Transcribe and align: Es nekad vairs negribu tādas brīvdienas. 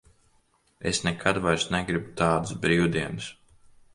Es 0.91 1.01
nekad 1.07 1.39
vairs 1.43 1.67
negribu 1.75 2.15
tādas 2.23 2.57
brīvdienas. 2.65 3.31